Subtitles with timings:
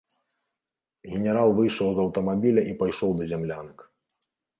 [1.17, 3.85] Генерал выйшаў з аўтамабіля і пайшоў да зямлянак.